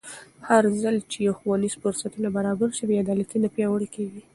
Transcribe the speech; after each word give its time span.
هرځل 0.47 0.95
چې 1.11 1.19
ښوونیز 1.37 1.73
فرصتونه 1.81 2.27
برابر 2.37 2.69
شي، 2.77 2.83
بې 2.89 2.95
عدالتي 3.03 3.37
نه 3.43 3.49
پیاوړې 3.55 3.87
کېږي. 3.95 4.21